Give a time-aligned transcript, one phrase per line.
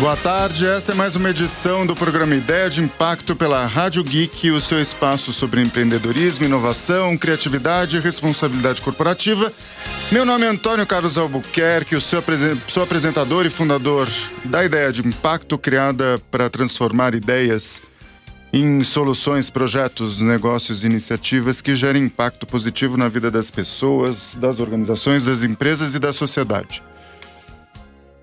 [0.00, 4.50] Boa tarde, essa é mais uma edição do programa Ideia de Impacto pela Rádio Geek,
[4.50, 9.52] o seu espaço sobre empreendedorismo, inovação, criatividade e responsabilidade corporativa.
[10.10, 12.24] Meu nome é Antônio Carlos Albuquerque, o seu
[12.66, 14.08] sou apresentador e fundador
[14.42, 17.82] da Ideia de Impacto, criada para transformar ideias
[18.54, 24.60] em soluções, projetos, negócios e iniciativas que gerem impacto positivo na vida das pessoas, das
[24.60, 26.82] organizações, das empresas e da sociedade.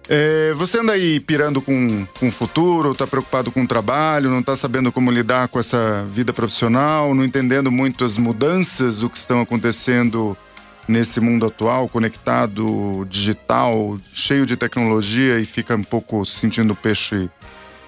[0.09, 4.39] É, você anda aí pirando com, com o futuro, está preocupado com o trabalho, não
[4.39, 9.17] está sabendo como lidar com essa vida profissional, não entendendo muito as mudanças do que
[9.17, 10.37] estão acontecendo
[10.87, 17.29] nesse mundo atual, conectado, digital, cheio de tecnologia e fica um pouco sentindo peixe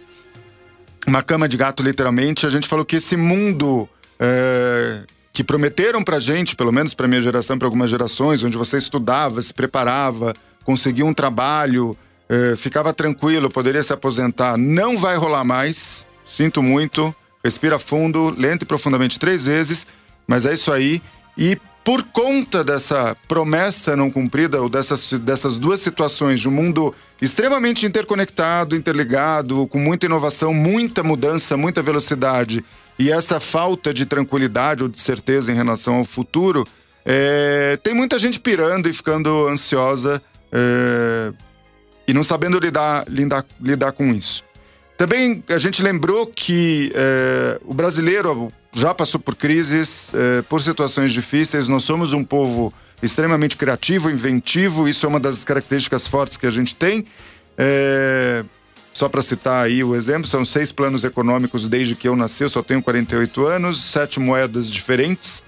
[1.05, 2.47] Uma cama de gato, literalmente.
[2.47, 7.21] A gente falou que esse mundo uh, que prometeram pra gente, pelo menos pra minha
[7.21, 10.33] geração, para algumas gerações, onde você estudava, se preparava,
[10.65, 11.95] conseguia um trabalho,
[12.29, 16.05] eh, ficava tranquilo, poderia se aposentar, não vai rolar mais.
[16.25, 17.15] Sinto muito.
[17.43, 19.87] Respira fundo, lento e profundamente três vezes,
[20.27, 21.01] mas é isso aí.
[21.37, 26.93] E por conta dessa promessa não cumprida, ou dessas, dessas duas situações de um mundo
[27.21, 32.61] extremamente interconectado, interligado, com muita inovação, muita mudança, muita velocidade,
[32.99, 36.67] e essa falta de tranquilidade ou de certeza em relação ao futuro,
[37.05, 40.21] é, tem muita gente pirando e ficando ansiosa
[40.51, 41.31] é,
[42.07, 44.43] e não sabendo lidar, lidar, lidar com isso.
[44.97, 51.11] Também a gente lembrou que é, o brasileiro já passou por crises, é, por situações
[51.11, 51.67] difíceis.
[51.67, 52.73] Nós somos um povo
[53.03, 54.87] extremamente criativo, inventivo.
[54.87, 57.05] Isso é uma das características fortes que a gente tem.
[57.57, 58.43] É,
[58.91, 62.49] só para citar aí o exemplo, são seis planos econômicos desde que eu nasci, eu
[62.49, 65.43] só tenho 48 anos, sete moedas diferentes.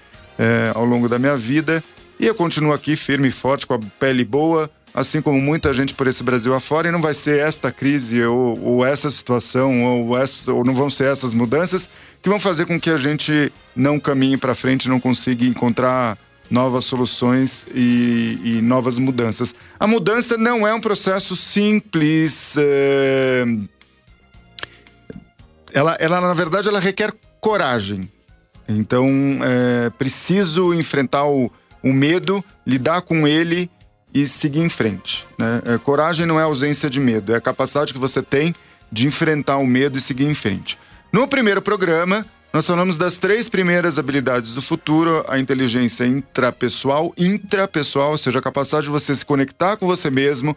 [0.74, 1.82] ao longo da minha vida.
[2.20, 5.94] E eu continuo aqui firme e forte, com a pele boa, assim como muita gente
[5.94, 10.18] por esse Brasil afora, e não vai ser esta crise ou, ou essa situação ou,
[10.18, 11.88] essa, ou não vão ser essas mudanças
[12.22, 16.18] que vão fazer com que a gente não caminhe para frente, não consiga encontrar
[16.50, 19.54] novas soluções e, e, novas mudanças.
[19.78, 22.56] A mudança não é um processo simples.
[22.58, 23.44] É...
[25.72, 28.10] Ela, ela, na verdade, ela requer coragem.
[28.68, 29.06] Então,
[29.42, 31.50] é preciso enfrentar o,
[31.82, 33.70] o medo, lidar com ele
[34.12, 35.26] e seguir em frente.
[35.38, 35.62] Né?
[35.64, 38.54] É, coragem não é ausência de medo, é a capacidade que você tem
[38.90, 40.78] de enfrentar o medo e seguir em frente.
[41.12, 48.10] No primeiro programa, nós falamos das três primeiras habilidades do futuro: a inteligência intrapessoal, intrapessoal,
[48.10, 50.56] ou seja, a capacidade de você se conectar com você mesmo,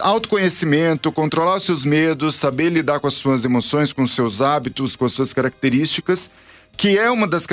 [0.00, 4.96] autoconhecimento, controlar os seus medos, saber lidar com as suas emoções, com os seus hábitos,
[4.96, 6.28] com as suas características,
[6.76, 7.46] que é uma das,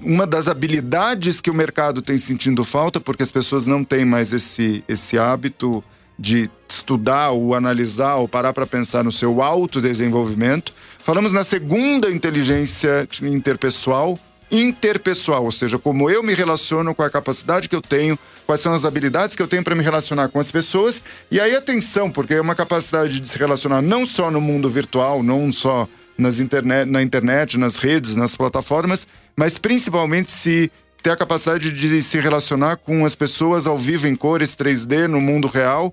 [0.00, 4.32] uma das habilidades que o mercado tem sentindo falta, porque as pessoas não têm mais
[4.32, 5.84] esse, esse hábito
[6.18, 10.72] de estudar ou analisar ou parar para pensar no seu autodesenvolvimento.
[10.98, 14.18] Falamos na segunda inteligência interpessoal,
[14.50, 18.72] interpessoal, ou seja, como eu me relaciono com a capacidade que eu tenho, quais são
[18.72, 21.02] as habilidades que eu tenho para me relacionar com as pessoas.
[21.30, 25.22] E aí atenção, porque é uma capacidade de se relacionar não só no mundo virtual,
[25.22, 29.06] não só nas internet, na internet, nas redes, nas plataformas,
[29.36, 30.70] mas principalmente se
[31.02, 35.20] ter a capacidade de se relacionar com as pessoas ao vivo em cores 3D no
[35.20, 35.92] mundo real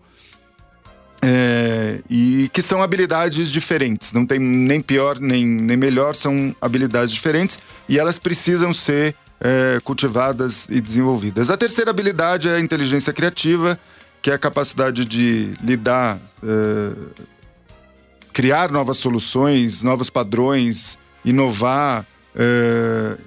[1.21, 7.11] é, e que são habilidades diferentes, não tem nem pior nem, nem melhor, são habilidades
[7.11, 11.49] diferentes e elas precisam ser é, cultivadas e desenvolvidas.
[11.49, 13.79] A terceira habilidade é a inteligência criativa,
[14.21, 16.91] que é a capacidade de lidar, é,
[18.33, 22.05] criar novas soluções, novos padrões, inovar
[22.35, 23.17] é,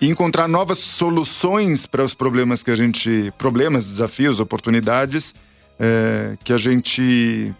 [0.00, 5.34] e encontrar novas soluções para os problemas que a gente, problemas, desafios, oportunidades
[5.78, 7.52] é, que a gente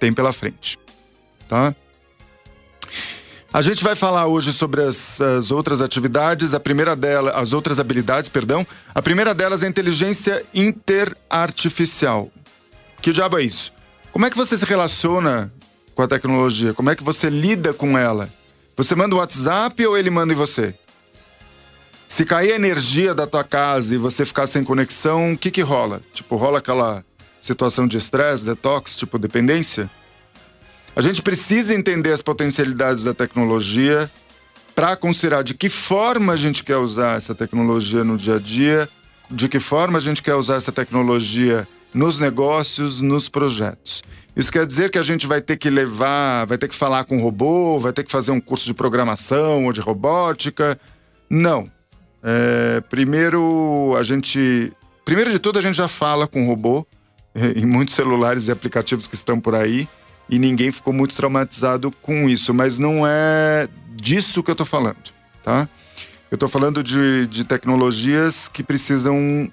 [0.00, 0.78] tem pela frente,
[1.48, 1.74] tá?
[3.52, 6.54] A gente vai falar hoje sobre as, as, outras atividades.
[6.54, 8.66] A primeira delas, as outras habilidades, perdão.
[8.94, 12.30] A primeira delas é a inteligência interartificial.
[13.02, 13.70] Que diabo é isso?
[14.10, 15.52] Como é que você se relaciona
[15.94, 16.72] com a tecnologia?
[16.74, 18.28] Como é que você lida com ela?
[18.76, 20.74] Você manda o um WhatsApp ou ele manda em você?
[22.08, 25.62] Se cair a energia da tua casa e você ficar sem conexão, o que que
[25.62, 26.02] rola?
[26.12, 27.04] Tipo, rola aquela
[27.40, 29.90] situação de estresse, detox, tipo dependência.
[30.94, 34.10] A gente precisa entender as potencialidades da tecnologia
[34.74, 38.88] para considerar de que forma a gente quer usar essa tecnologia no dia a dia,
[39.30, 44.02] de que forma a gente quer usar essa tecnologia nos negócios, nos projetos.
[44.34, 47.20] Isso quer dizer que a gente vai ter que levar, vai ter que falar com
[47.20, 50.78] robô, vai ter que fazer um curso de programação ou de robótica.
[51.28, 51.70] Não.
[52.22, 54.72] É, primeiro, a gente.
[55.04, 56.86] Primeiro de tudo, a gente já fala com robô
[57.56, 59.88] em muitos celulares e aplicativos que estão por aí
[60.28, 64.96] e ninguém ficou muito traumatizado com isso, mas não é disso que eu estou falando,
[65.42, 65.68] tá?
[66.30, 69.52] Eu estou falando de, de tecnologias que precisam.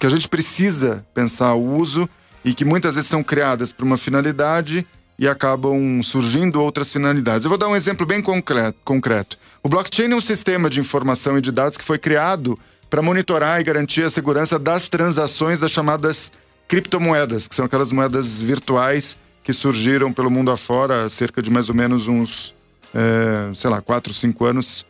[0.00, 2.08] Que a gente precisa pensar o uso
[2.42, 4.86] e que muitas vezes são criadas para uma finalidade
[5.18, 7.44] e acabam surgindo outras finalidades.
[7.44, 9.38] Eu vou dar um exemplo bem concreto.
[9.62, 12.58] O blockchain é um sistema de informação e de dados que foi criado
[12.88, 16.32] para monitorar e garantir a segurança das transações das chamadas
[16.66, 21.68] criptomoedas, que são aquelas moedas virtuais que surgiram pelo mundo afora há cerca de mais
[21.68, 22.54] ou menos uns,
[22.94, 24.86] é, sei lá, 4, 5 anos.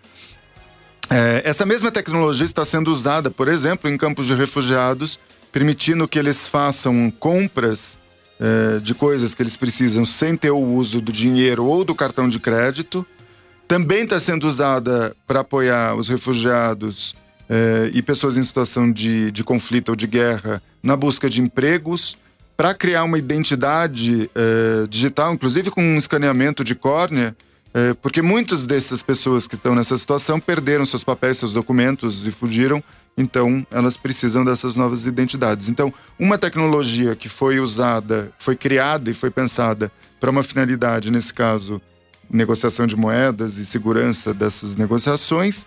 [1.10, 5.18] É, essa mesma tecnologia está sendo usada, por exemplo, em campos de refugiados,
[5.50, 7.98] permitindo que eles façam compras
[8.38, 12.28] é, de coisas que eles precisam sem ter o uso do dinheiro ou do cartão
[12.28, 13.04] de crédito.
[13.66, 17.14] Também está sendo usada para apoiar os refugiados
[17.50, 22.16] eh, e pessoas em situação de, de conflito ou de guerra na busca de empregos,
[22.56, 27.34] para criar uma identidade eh, digital, inclusive com um escaneamento de córnea,
[27.72, 32.30] eh, porque muitas dessas pessoas que estão nessa situação perderam seus papéis, seus documentos e
[32.30, 32.82] fugiram,
[33.16, 35.68] então elas precisam dessas novas identidades.
[35.68, 41.32] Então, uma tecnologia que foi usada, foi criada e foi pensada para uma finalidade, nesse
[41.32, 41.80] caso,
[42.28, 45.66] negociação de moedas e segurança dessas negociações,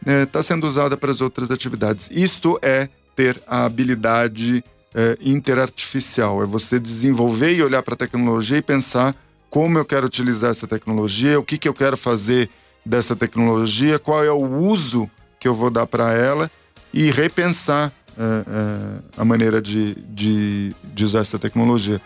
[0.00, 2.08] está é, tá sendo usada para as outras atividades.
[2.10, 8.58] Isto é ter a habilidade é, interartificial, é você desenvolver e olhar para a tecnologia
[8.58, 9.14] e pensar
[9.54, 12.50] como eu quero utilizar essa tecnologia, o que, que eu quero fazer
[12.84, 15.08] dessa tecnologia, qual é o uso
[15.38, 16.50] que eu vou dar para ela
[16.92, 22.02] e repensar é, é, a maneira de, de, de, usar essa tecnologia.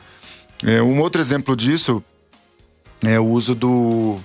[0.63, 2.05] É, um outro exemplo disso
[3.03, 4.19] é o uso do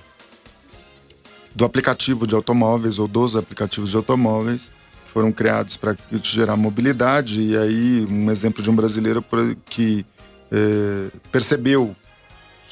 [1.54, 4.70] do aplicativo de automóveis ou dos aplicativos de automóveis
[5.06, 7.40] que foram criados para gerar mobilidade.
[7.40, 9.24] E aí, um exemplo de um brasileiro
[9.64, 10.04] que
[10.52, 11.96] é, percebeu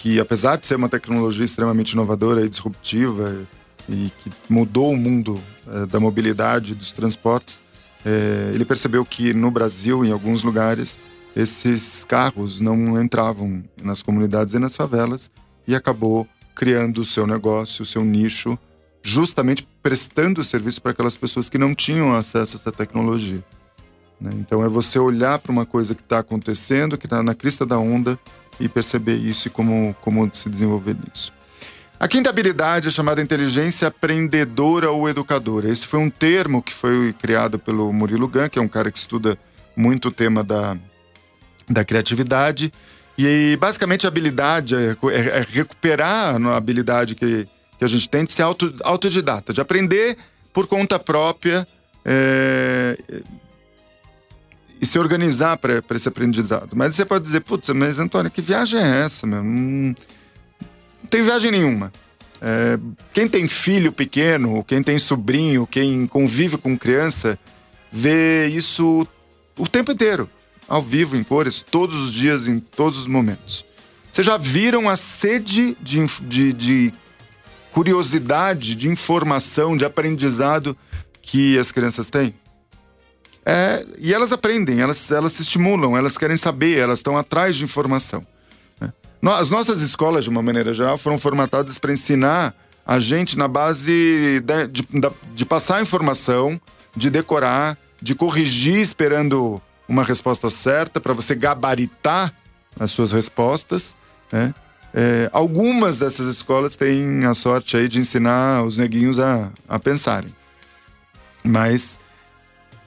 [0.02, 3.46] que, apesar de ser uma tecnologia extremamente inovadora e disruptiva
[3.88, 7.60] e que mudou o mundo é, da mobilidade dos transportes,
[8.04, 10.96] é, ele percebeu que no Brasil, em alguns lugares,
[11.36, 15.30] esses carros não entravam nas comunidades e nas favelas
[15.68, 18.58] e acabou criando o seu negócio, o seu nicho,
[19.04, 23.42] justamente prestando serviço para aquelas pessoas que não tinham acesso a essa tecnologia.
[24.20, 24.32] Né?
[24.34, 27.78] Então é você olhar para uma coisa que está acontecendo, que está na crista da
[27.78, 28.18] onda
[28.60, 31.32] e perceber isso e como, como se desenvolver nisso.
[31.98, 35.70] A quinta habilidade é chamada inteligência aprendedora ou educadora.
[35.70, 38.98] Esse foi um termo que foi criado pelo Murilo Gun, que é um cara que
[38.98, 39.38] estuda
[39.76, 40.76] muito o tema da,
[41.68, 42.72] da criatividade.
[43.16, 47.46] E basicamente a habilidade é, é, é recuperar a habilidade que,
[47.78, 50.16] que a gente tem de ser auto, autodidata, de aprender
[50.52, 51.66] por conta própria
[52.04, 52.98] é,
[54.82, 56.70] e se organizar para esse aprendizado.
[56.74, 59.40] Mas você pode dizer, putz, mas Antônio, que viagem é essa, meu?
[59.40, 59.94] Não, não
[61.08, 61.92] tem viagem nenhuma.
[62.40, 62.76] É,
[63.14, 67.38] quem tem filho pequeno, quem tem sobrinho, quem convive com criança,
[67.92, 69.06] vê isso
[69.56, 70.28] o tempo inteiro,
[70.66, 73.64] ao vivo, em cores, todos os dias, em todos os momentos.
[74.10, 76.94] Vocês já viram a sede de, de, de
[77.70, 80.76] curiosidade, de informação, de aprendizado
[81.22, 82.34] que as crianças têm?
[83.44, 87.64] É, e elas aprendem, elas, elas se estimulam, elas querem saber, elas estão atrás de
[87.64, 88.24] informação.
[88.80, 88.92] Né?
[89.22, 92.54] As nossas escolas, de uma maneira geral, foram formatadas para ensinar
[92.86, 94.88] a gente na base de, de,
[95.34, 96.60] de passar informação,
[96.96, 102.32] de decorar, de corrigir esperando uma resposta certa, para você gabaritar
[102.78, 103.96] as suas respostas.
[104.30, 104.54] Né?
[104.94, 110.34] É, algumas dessas escolas têm a sorte aí de ensinar os neguinhos a, a pensarem.
[111.42, 111.98] Mas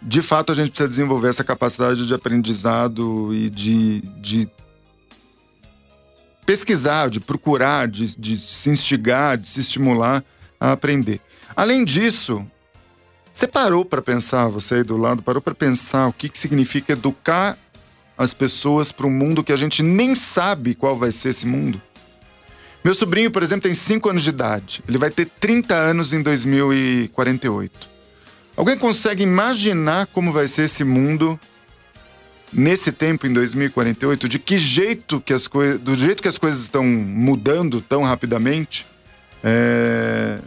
[0.06, 4.48] de fato a gente precisa desenvolver essa capacidade de aprendizado e de, de
[6.46, 10.24] pesquisar, de procurar, de, de se instigar, de se estimular
[10.60, 11.20] a aprender.
[11.56, 12.46] Além disso,
[13.34, 16.94] você parou para pensar, você aí do lado, parou para pensar o que, que significa
[16.94, 17.58] educar
[18.16, 21.82] as pessoas para um mundo que a gente nem sabe qual vai ser esse mundo?
[22.84, 24.84] Meu sobrinho, por exemplo, tem 5 anos de idade.
[24.88, 27.95] Ele vai ter 30 anos em 2048.
[28.56, 31.40] Alguém consegue imaginar como vai ser esse mundo
[32.54, 34.30] nesse tempo, em 2048?
[34.30, 35.80] De que jeito que as coisas.
[35.80, 38.88] Do jeito que as coisas estão mudando tão rapidamente,
[39.44, 40.40] é...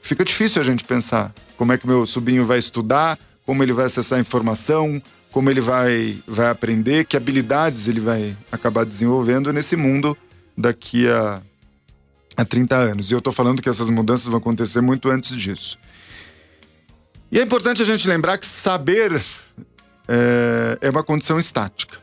[0.00, 3.86] fica difícil a gente pensar como é que meu sobrinho vai estudar, como ele vai
[3.86, 10.16] acessar informação, como ele vai, vai aprender, que habilidades ele vai acabar desenvolvendo nesse mundo
[10.56, 11.42] daqui a,
[12.36, 13.10] a 30 anos.
[13.10, 15.78] E eu estou falando que essas mudanças vão acontecer muito antes disso.
[17.34, 19.20] E é importante a gente lembrar que saber
[20.06, 21.98] é, é uma condição estática,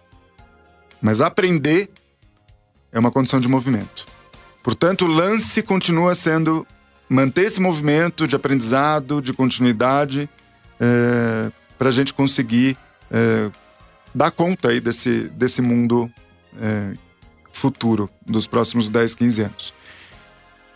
[1.01, 1.89] mas aprender
[2.91, 4.05] é uma condição de movimento.
[4.61, 6.67] Portanto, o lance continua sendo
[7.07, 10.29] manter esse movimento de aprendizado, de continuidade,
[10.77, 12.77] é, para a gente conseguir
[13.09, 13.49] é,
[14.13, 16.11] dar conta aí desse, desse mundo
[16.59, 16.93] é,
[17.53, 19.73] futuro dos próximos 10, 15 anos.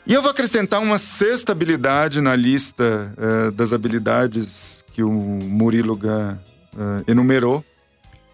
[0.08, 5.98] E eu vou acrescentar uma sexta habilidade na lista uh, das habilidades que o Murilo
[5.98, 7.66] Gun uh, enumerou,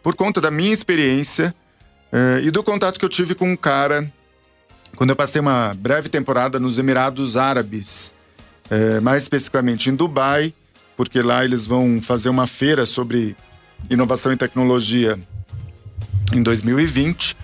[0.04, 1.56] por conta da minha experiência
[2.12, 4.12] uh, e do contato que eu tive com um cara
[4.98, 8.12] quando eu passei uma breve temporada nos Emirados Árabes,
[9.02, 10.54] mais especificamente em Dubai,
[10.98, 13.36] porque lá eles vão fazer uma feira sobre
[13.90, 15.18] inovação e tecnologia
[16.34, 17.38] em 2020.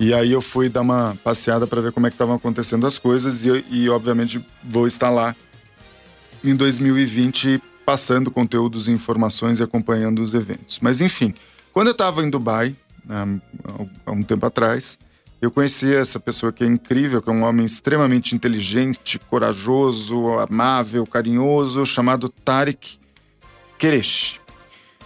[0.00, 2.96] E aí eu fui dar uma passeada para ver como é que estavam acontecendo as
[2.96, 5.36] coisas e, e, obviamente vou estar lá
[6.42, 10.78] em 2020 passando conteúdos e informações e acompanhando os eventos.
[10.80, 11.34] Mas enfim,
[11.70, 12.74] quando eu estava em Dubai,
[14.06, 14.98] há um tempo atrás,
[15.38, 21.06] eu conheci essa pessoa que é incrível, que é um homem extremamente inteligente, corajoso, amável,
[21.06, 22.98] carinhoso, chamado Tariq
[23.78, 24.40] Keresh.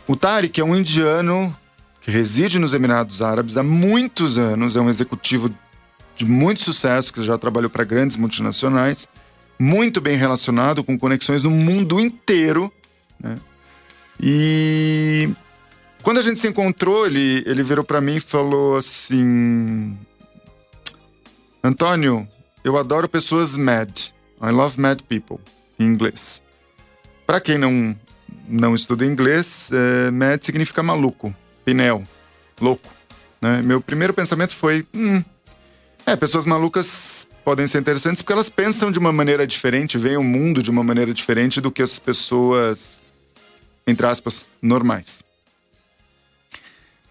[0.07, 1.57] O Tariq é um indiano
[2.05, 5.53] que reside nos Emirados Árabes há muitos anos, é um executivo
[6.15, 9.09] de muito sucesso, que já trabalhou para grandes multinacionais,
[9.59, 12.71] muito bem relacionado, com conexões no mundo inteiro.
[13.19, 13.39] Né?
[14.21, 15.31] E
[16.03, 19.97] quando a gente se encontrou, ele, ele virou para mim e falou assim:
[21.63, 22.29] Antônio,
[22.63, 23.91] eu adoro pessoas mad.
[24.43, 25.39] I love mad people,
[25.79, 26.43] em inglês.
[27.27, 27.97] Para quem não,
[28.47, 31.35] não estuda inglês, é, mad significa maluco.
[31.65, 32.07] Pinel,
[32.61, 32.89] louco.
[33.41, 33.63] Né?
[33.63, 35.23] Meu primeiro pensamento foi: hum,
[36.07, 40.25] É, pessoas malucas podem ser interessantes porque elas pensam de uma maneira diferente, veem o
[40.25, 43.01] mundo de uma maneira diferente do que as pessoas,
[43.87, 45.23] entre aspas, normais.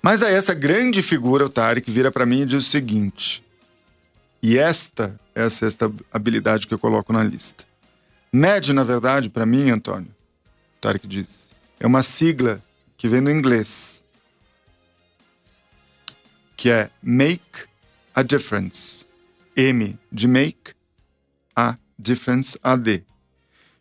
[0.01, 3.43] Mas aí essa grande figura, o Tarek, vira para mim e diz o seguinte:
[4.41, 7.63] e esta é a sexta habilidade que eu coloco na lista.
[8.31, 10.13] MED, na verdade, para mim, Antônio,
[10.81, 12.61] Tarek diz, é uma sigla
[12.97, 14.02] que vem do inglês,
[16.63, 17.65] que é Make
[18.15, 19.05] a Difference.
[19.53, 20.71] M de Make,
[21.53, 23.03] A Difference, AD.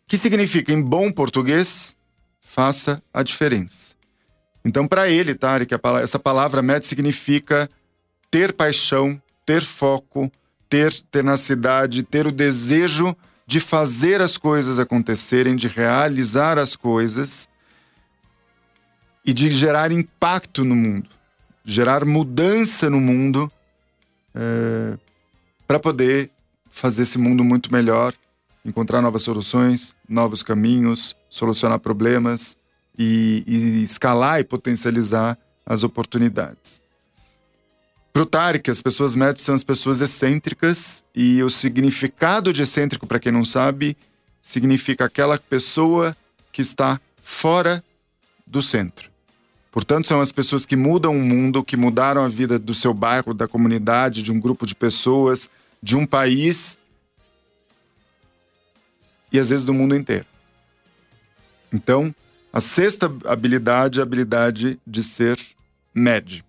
[0.05, 1.95] Que significa, em bom português,
[2.41, 3.95] faça a diferença.
[4.65, 5.73] Então, para ele, Tarek,
[6.03, 7.69] essa palavra MED significa
[8.29, 10.29] ter paixão, ter foco,
[10.67, 13.15] ter tenacidade, ter o desejo
[13.47, 17.47] de fazer as coisas acontecerem, de realizar as coisas
[19.25, 21.09] e de gerar impacto no mundo,
[21.63, 23.51] gerar mudança no mundo
[24.35, 24.97] é,
[25.67, 26.29] para poder
[26.69, 28.13] fazer esse mundo muito melhor,
[28.65, 32.57] encontrar novas soluções, novos caminhos, solucionar problemas
[32.97, 36.81] e, e escalar e potencializar as oportunidades.
[38.11, 43.07] Para o Tarek, as pessoas médias são as pessoas excêntricas e o significado de excêntrico,
[43.07, 43.97] para quem não sabe,
[44.41, 46.15] significa aquela pessoa
[46.51, 47.83] que está fora
[48.45, 49.12] do centro.
[49.73, 53.33] Portanto, são as pessoas que mudam o mundo, que mudaram a vida do seu bairro,
[53.33, 55.49] da comunidade, de um grupo de pessoas,
[55.81, 56.77] de um país
[59.31, 60.27] e às vezes do mundo inteiro.
[61.73, 62.13] Então,
[62.53, 65.39] a sexta habilidade é a habilidade de ser
[65.91, 66.43] médio.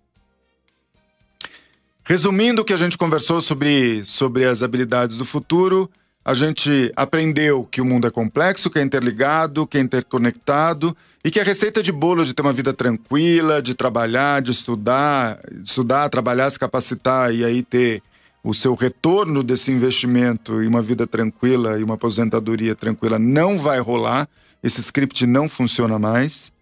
[2.05, 5.91] Resumindo o que a gente conversou sobre, sobre as habilidades do futuro,
[6.23, 11.31] a gente aprendeu que o mundo é complexo, que é interligado, que é interconectado e
[11.31, 16.11] que a receita de bolo de ter uma vida tranquila, de trabalhar, de estudar, estudar,
[16.11, 18.03] trabalhar, se capacitar e aí ter
[18.43, 23.81] o seu retorno desse investimento e uma vida tranquila e uma aposentadoria tranquila não vai
[23.81, 24.29] rolar.
[24.63, 26.53] Esse script não funciona mais.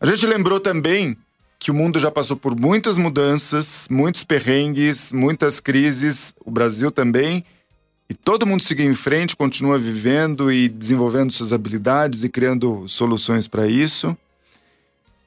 [0.00, 1.16] A gente lembrou também
[1.58, 7.44] que o mundo já passou por muitas mudanças, muitos perrengues, muitas crises, o Brasil também,
[8.08, 13.48] e todo mundo seguiu em frente, continua vivendo e desenvolvendo suas habilidades e criando soluções
[13.48, 14.16] para isso.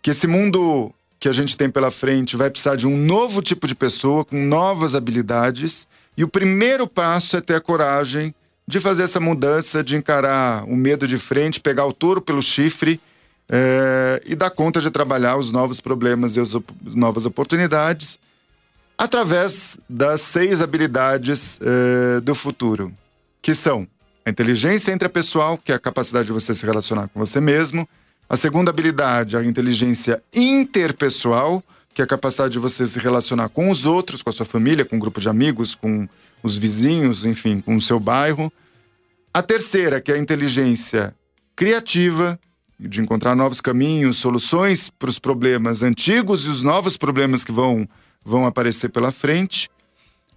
[0.02, 3.68] Que esse mundo que a gente tem pela frente vai precisar de um novo tipo
[3.68, 8.34] de pessoa com novas habilidades, e o primeiro passo é ter a coragem
[8.65, 13.00] de fazer essa mudança, de encarar o medo de frente, pegar o touro pelo chifre
[13.50, 18.20] é, e dar conta de trabalhar os novos problemas e as op novas oportunidades
[19.00, 22.94] através das seis habilidades é, do futuro,
[23.42, 23.88] que são
[24.26, 27.88] a inteligência intrapessoal, que é a capacidade de você se relacionar com você mesmo,
[28.28, 33.72] a segunda habilidade, a inteligência interpessoal, que é a capacidade de você se relacionar com
[33.72, 36.06] os outros, com a sua família, com um grupo de amigos, com
[36.44, 38.52] os vizinhos, enfim, com o seu bairro.
[39.34, 41.16] A terceira, que é a inteligência
[41.56, 42.38] criativa,
[42.78, 47.88] de encontrar novos caminhos, soluções para os problemas antigos e os novos problemas que vão,
[48.23, 49.69] vão aparecer pela frente.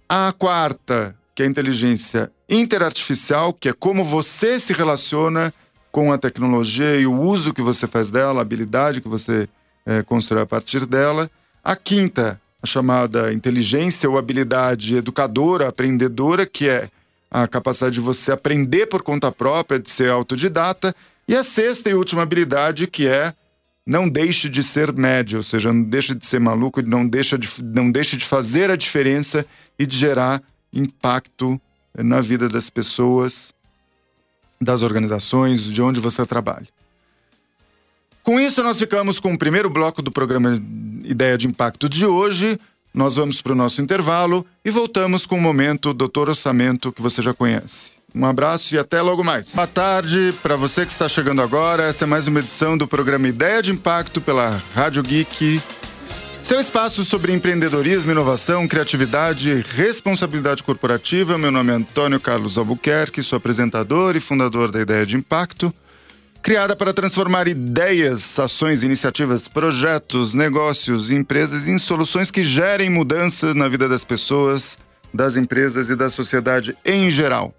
[0.07, 5.53] A quarta, que é a inteligência interartificial, que é como você se relaciona
[5.91, 9.47] com a tecnologia e o uso que você faz dela, a habilidade que você
[9.85, 11.29] é, constrói a partir dela.
[11.63, 16.89] A quinta, a chamada inteligência ou habilidade educadora, aprendedora, que é
[17.29, 20.95] a capacidade de você aprender por conta própria, de ser autodidata.
[21.27, 23.33] E a sexta e última habilidade, que é
[23.85, 27.49] não deixe de ser médio, ou seja, não deixe de ser maluco, não deixe de,
[27.61, 29.45] não deixe de fazer a diferença
[29.77, 30.41] e de gerar
[30.71, 31.59] impacto
[31.95, 33.53] na vida das pessoas,
[34.59, 36.67] das organizações, de onde você trabalha.
[38.23, 40.61] Com isso, nós ficamos com o primeiro bloco do programa
[41.03, 42.57] Ideia de Impacto de hoje.
[42.93, 47.21] Nós vamos para o nosso intervalo e voltamos com o momento Doutor Orçamento que você
[47.21, 47.91] já conhece.
[48.15, 49.53] Um abraço e até logo mais.
[49.53, 51.83] Boa tarde para você que está chegando agora.
[51.83, 55.61] Essa é mais uma edição do programa Ideia de Impacto pela Rádio Geek.
[56.43, 61.37] Seu espaço sobre empreendedorismo, inovação, criatividade e responsabilidade corporativa.
[61.37, 65.73] Meu nome é Antônio Carlos Albuquerque, sou apresentador e fundador da Ideia de Impacto
[66.43, 73.53] criada para transformar ideias, ações, iniciativas, projetos, negócios e empresas em soluções que gerem mudança
[73.53, 74.77] na vida das pessoas,
[75.13, 77.55] das empresas e da sociedade em geral.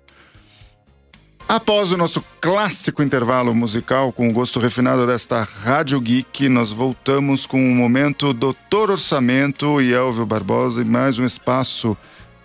[1.46, 7.44] Após o nosso clássico intervalo musical com o gosto refinado desta Rádio Geek, nós voltamos
[7.44, 11.96] com o momento Doutor Orçamento e Elvio Barbosa e mais um espaço,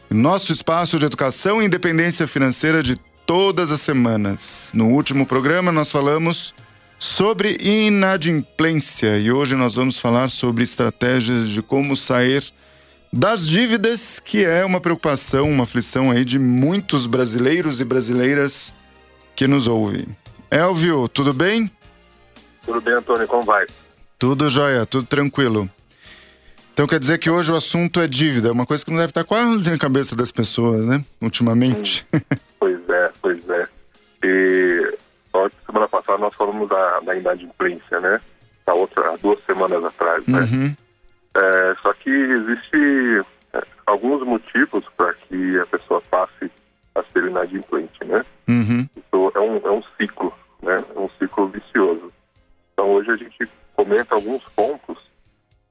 [0.10, 4.70] nosso espaço de educação e independência financeira de todas as semanas.
[4.76, 6.54] No último programa, nós falamos
[7.00, 12.44] sobre inadimplência e hoje nós vamos falar sobre estratégias de como sair
[13.12, 18.74] das dívidas, que é uma preocupação, uma aflição aí de muitos brasileiros e brasileiras
[19.40, 20.06] que nos ouvem.
[20.52, 21.72] Elvio, tudo bem?
[22.66, 23.66] Tudo bem, Antônio, como vai?
[24.18, 25.70] Tudo jóia, tudo tranquilo.
[26.74, 29.24] Então quer dizer que hoje o assunto é dívida, uma coisa que não deve estar
[29.24, 31.06] quase na cabeça das pessoas, né?
[31.22, 32.06] Ultimamente.
[32.60, 33.66] pois é, pois é.
[34.26, 34.98] E
[35.66, 38.20] semana passada nós falamos da, da inadimplência, né?
[38.68, 40.42] A outra, duas semanas atrás, né?
[40.42, 40.76] Uhum.
[41.38, 46.52] É, só que existe é, alguns motivos para que a pessoa passe
[46.96, 48.26] a ser inadimplente, né?
[48.48, 48.88] Uhum.
[48.96, 50.84] Então, é um, é um ciclo, né?
[50.96, 52.12] É um ciclo vicioso.
[52.74, 55.10] Então hoje a gente comenta alguns pontos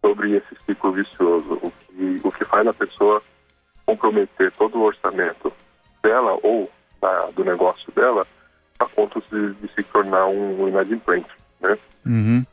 [0.01, 3.23] sobre esse ciclo vicioso, o que, o que faz a pessoa
[3.87, 5.51] comprometer todo o orçamento
[6.03, 8.27] dela ou da, do negócio dela
[8.79, 11.79] a ponto de, de se tornar um inadimplente, né?
[12.05, 12.45] Uhum.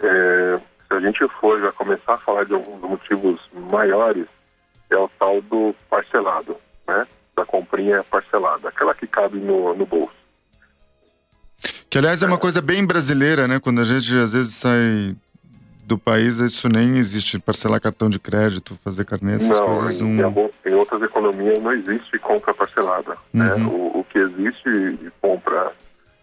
[0.00, 4.26] É, se a gente for já começar a falar de alguns motivos maiores,
[4.88, 6.56] é o tal do parcelado,
[6.88, 7.06] né?
[7.36, 10.20] Da comprinha parcelada, aquela que cabe no, no bolso.
[11.88, 13.58] Que aliás é uma coisa bem brasileira, né?
[13.58, 15.16] Quando a gente às vezes sai
[15.84, 17.38] do país, isso nem existe.
[17.38, 20.00] Parcelar cartão de crédito, fazer carnê, essas não, coisas.
[20.00, 20.50] Em, não...
[20.64, 23.16] em outras economias não existe compra parcelada.
[23.34, 23.52] Né?
[23.54, 23.68] Uhum.
[23.68, 25.72] O, o, que existe de compra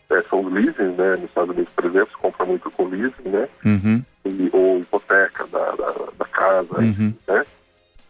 [0.09, 1.17] é, são os leasing, né?
[1.17, 3.49] Nos Estados Unidos, por exemplo, se compra muito com leasing, né?
[3.65, 4.03] Uhum.
[4.25, 7.13] E, ou hipoteca da, da, da casa, Uhum.
[7.27, 7.45] né?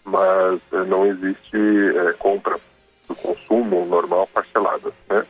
[0.06, 2.60] Mas é, não existe é, compra
[3.08, 5.26] do consumo normal parcelada, né?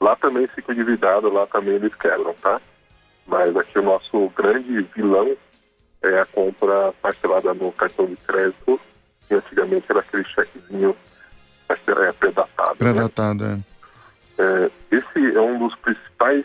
[0.00, 2.60] Lá também fica endividado, lá também eles quebram, tá?
[3.26, 5.36] Mas aqui o nosso grande vilão
[6.02, 8.78] é a compra parcelada no cartão de crédito,
[9.26, 10.94] que antigamente era aquele chequezinho
[11.68, 12.70] é, predatado.
[12.70, 12.92] Né?
[12.92, 13.58] Predatado, é.
[14.36, 16.44] É, esse é um dos principais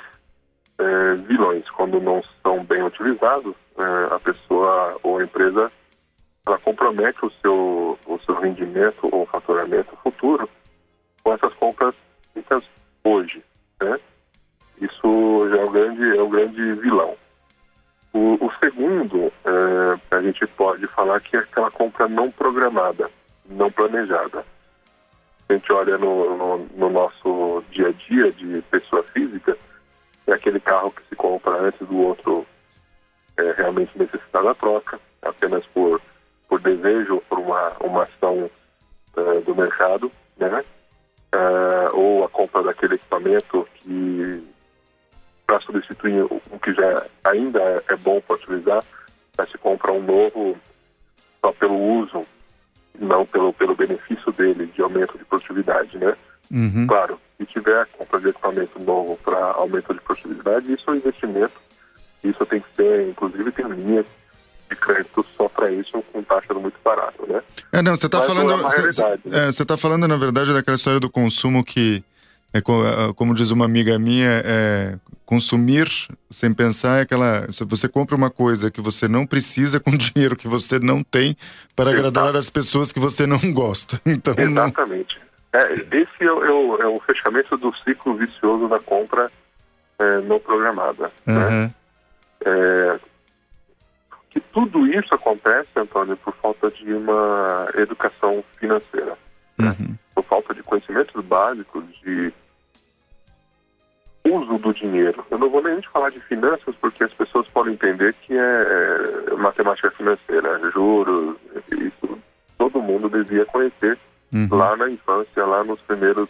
[0.78, 1.70] é, vilões.
[1.72, 5.72] Quando não são bem utilizados, é, a pessoa ou a empresa
[6.48, 10.50] ela compromete o seu, o seu rendimento ou faturamento futuro
[11.30, 11.96] com essas compras
[12.34, 12.64] feitas
[13.04, 13.44] hoje.
[13.82, 14.00] Né?
[14.82, 17.16] Isso já é o grande, é o grande vilão.
[18.14, 23.12] O, o segundo, é, a gente pode falar que é aquela compra não programada,
[23.46, 24.44] não planejada.
[25.48, 29.56] A gente olha no, no, no nosso dia a dia de pessoa física,
[30.26, 32.46] é aquele carro que se compra antes do outro
[33.38, 36.02] é, realmente necessitar da troca, apenas por,
[36.48, 38.50] por desejo por uma, uma ação
[39.16, 40.64] é, do mercado, né?
[41.32, 44.44] É, ou a compra daquele equipamento que
[45.46, 48.84] para substituir o que já ainda é bom para utilizar,
[49.38, 50.58] mas se compra um novo
[51.42, 52.24] só pelo uso,
[53.00, 56.16] não pelo, pelo benefício dele de aumento de produtividade, né?
[56.52, 56.86] Uhum.
[56.88, 60.98] Claro, se tiver a compra de equipamento novo para aumento de produtividade, isso é um
[60.98, 61.54] investimento.
[62.24, 64.06] Isso tem que ser, inclusive tem linhas
[64.70, 67.42] de crédito só para isso com taxa muito barato, né?
[67.72, 68.48] É, não, você está falando.
[68.58, 68.90] não é né?
[69.32, 72.04] é, você tá falando, na verdade, daquela história do consumo que,
[72.54, 72.62] é, é,
[73.16, 75.88] como diz uma amiga minha, é, consumir
[76.30, 77.52] sem pensar é aquela.
[77.52, 81.36] Se você compra uma coisa que você não precisa com dinheiro que você não tem
[81.76, 82.38] para agradar Exato.
[82.38, 84.00] as pessoas que você não gosta.
[84.06, 84.64] Então, não.
[84.64, 85.20] Exatamente.
[85.52, 89.32] É, esse é, o- é o, é fechamento do ciclo vicioso da compra
[89.98, 91.12] é, não programada.
[91.26, 91.72] Né?
[94.40, 99.18] Que tudo isso acontece, Antônio, por falta de uma educação financeira,
[99.60, 99.96] Uhum.
[100.16, 102.32] por falta de conhecimentos básicos de
[104.26, 105.26] uso do dinheiro.
[105.30, 109.34] Eu não vou nem falar de finanças, porque as pessoas podem entender que é, é
[109.36, 111.36] matemática financeira, juros,
[111.72, 112.18] isso
[112.58, 113.98] todo mundo devia conhecer
[114.32, 114.48] Uhum.
[114.52, 116.30] lá na infância, lá nos primeiros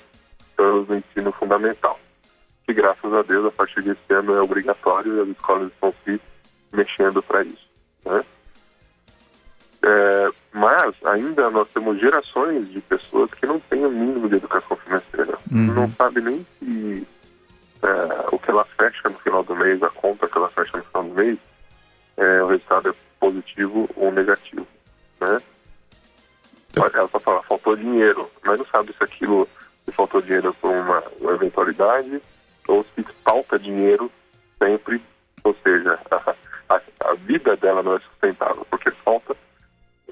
[0.58, 2.00] anos do ensino fundamental.
[2.66, 6.20] Que graças a Deus, a partir desse ano é obrigatório e as escolas estão se
[6.72, 7.69] mexendo para isso.
[8.06, 8.24] Né?
[9.82, 14.76] É, mas ainda nós temos gerações de pessoas que não têm o mínimo de educação
[14.78, 15.38] financeira.
[15.52, 15.74] Uhum.
[15.74, 17.08] Não sabe nem se
[17.82, 20.84] é, o que ela fecha no final do mês, a conta que ela fecha no
[20.84, 21.38] final do mês,
[22.18, 24.68] é, o resultado é positivo ou negativo.
[25.20, 25.40] Né?
[26.78, 29.48] Mas Ela só fala, faltou dinheiro, mas não sabe se aquilo
[29.86, 32.22] se faltou dinheiro por uma, uma eventualidade
[32.68, 34.12] ou se falta dinheiro
[34.58, 35.02] sempre,
[35.44, 36.36] ou seja, a,
[36.70, 39.36] a, a vida dela não é sustentável, porque falta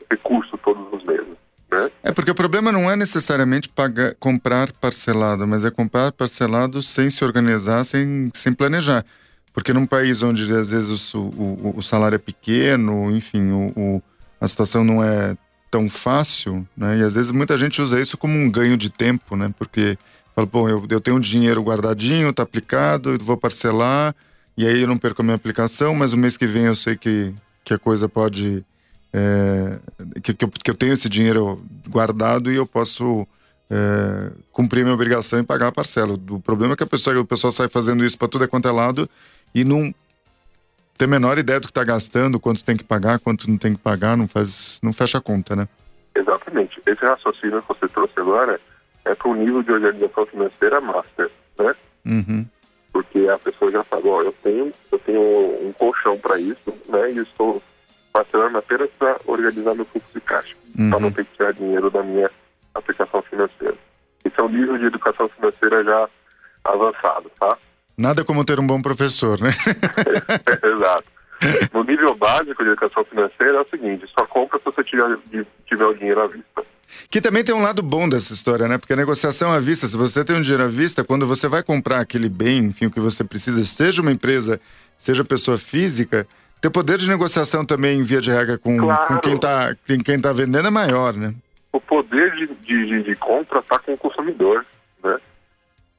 [0.09, 1.37] recurso todos os meses.
[1.71, 1.91] Né?
[2.03, 7.09] É porque o problema não é necessariamente pagar, comprar parcelado, mas é comprar parcelado sem
[7.09, 9.05] se organizar, sem, sem planejar.
[9.53, 14.01] Porque num país onde às vezes o, o, o salário é pequeno, enfim, o,
[14.39, 15.35] a situação não é
[15.69, 16.99] tão fácil, né?
[16.99, 19.53] E às vezes muita gente usa isso como um ganho de tempo, né?
[19.57, 19.97] Porque
[20.35, 24.15] fala, bom, eu, eu tenho um dinheiro guardadinho, tá aplicado, eu vou parcelar,
[24.57, 26.97] e aí eu não perco a minha aplicação, mas o mês que vem eu sei
[26.97, 28.65] que, que a coisa pode
[29.13, 29.77] é,
[30.21, 33.27] que, que, eu, que eu tenho esse dinheiro guardado e eu posso
[33.69, 36.19] é, cumprir minha obrigação e pagar a parcela.
[36.29, 38.67] O problema é que a pessoa, o pessoal sai fazendo isso para tudo é quanto
[38.67, 39.09] é lado
[39.53, 39.93] e não
[40.97, 43.75] tem a menor ideia do que está gastando, quanto tem que pagar, quanto não tem
[43.75, 45.67] que pagar, não faz, não fecha a conta, né?
[46.15, 46.81] Exatamente.
[46.85, 48.59] Esse raciocínio que você trouxe agora
[49.05, 51.75] é para o nível de organização financeira master, né?
[52.03, 52.45] Uhum.
[52.97, 57.11] Porque a pessoa já falou, eu tenho, eu tenho um colchão para isso, né?
[57.11, 57.61] E estou
[58.11, 60.89] parcelando apenas para organizar meu fluxo de caixa, uhum.
[60.89, 62.31] para não ter que tirar dinheiro da minha
[62.73, 63.75] aplicação financeira.
[64.25, 66.09] Esse é um nível de educação financeira já
[66.63, 67.55] avançado, tá?
[67.95, 69.51] Nada como ter um bom professor, né?
[70.63, 71.05] Exato.
[71.73, 75.17] No nível básico de educação financeira é o seguinte, só compra se você tiver,
[75.65, 76.65] tiver o dinheiro à vista.
[77.09, 78.77] Que também tem um lado bom dessa história, né?
[78.77, 81.61] Porque a negociação à vista, se você tem um dinheiro à vista, quando você vai
[81.61, 84.59] comprar aquele bem, enfim, o que você precisa, seja uma empresa,
[84.97, 86.27] seja pessoa física,
[86.61, 89.07] teu poder de negociação também, via de regra, com, claro.
[89.07, 91.33] com quem está quem tá vendendo é maior, né?
[91.71, 94.65] O poder de, de, de compra está com o consumidor,
[95.03, 95.17] né?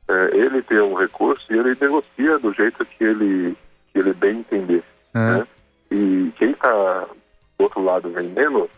[0.09, 3.57] É, ele tem um recurso e ele negocia do jeito que ele,
[3.93, 4.83] que ele bem entender.
[5.19, 5.39] É.
[5.39, 5.47] Né?
[5.91, 7.07] E quem está
[7.59, 8.71] do outro lado vendendo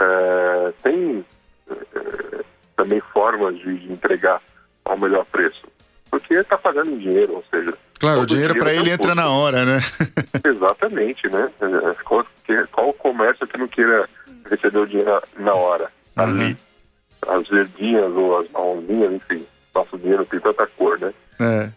[0.00, 1.24] é, tem
[1.70, 2.44] é,
[2.76, 4.40] também formas de, de, entregar
[4.84, 5.66] ao melhor preço.
[6.10, 7.74] Porque está pagando em dinheiro, ou seja.
[7.98, 9.80] Claro, o dinheiro, para ele entra na hora, né?
[10.44, 11.50] Exatamente, né?
[11.60, 12.24] É, qual,
[12.70, 14.08] qual comércio que não queira
[14.48, 16.22] receber o dinheiro na hora, uhum.
[16.22, 16.56] ali?
[17.26, 19.46] As verdinhas ou as marronzinhas, enfim.
[19.74, 21.12] Nosso dinheiro tem tanta cor, né?
[21.40, 21.70] É.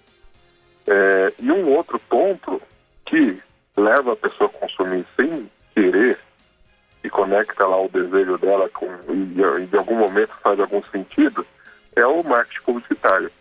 [0.87, 2.61] É, e um outro ponto
[3.05, 3.39] que
[3.79, 6.19] leva a pessoa a consumir sem querer
[7.03, 11.45] e conecta lá o desejo dela com e, de algum momento faz algum sentido
[11.95, 13.31] é o marketing publicitário.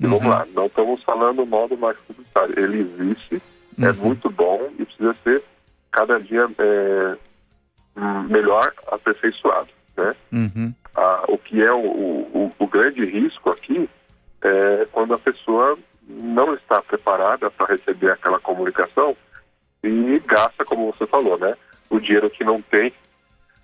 [0.00, 0.18] E uhum.
[0.18, 2.58] vamos lá, não estamos falando mal do marketing publicitário.
[2.58, 3.42] Ele existe,
[3.78, 3.88] é uhum.
[3.88, 5.42] é muito bom e precisa ser
[5.90, 7.16] cada dia é,
[8.28, 9.68] melhor aperfeiçoado.
[9.96, 10.14] Né?
[10.32, 10.74] Uhum.
[10.94, 13.88] Ah, o que é o, o, o, grande risco aqui
[14.42, 19.16] é quando a pessoa não está preparada para receber aquela comunicação
[19.82, 21.54] e gasta, como você falou, né?
[21.90, 22.92] O dinheiro que não tem